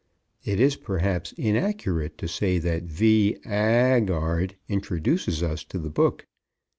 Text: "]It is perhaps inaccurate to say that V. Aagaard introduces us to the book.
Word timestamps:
"]It 0.51 0.59
is 0.59 0.77
perhaps 0.77 1.31
inaccurate 1.33 2.17
to 2.17 2.27
say 2.27 2.57
that 2.57 2.85
V. 2.85 3.37
Aagaard 3.45 4.55
introduces 4.67 5.43
us 5.43 5.63
to 5.65 5.77
the 5.77 5.91
book. 5.91 6.25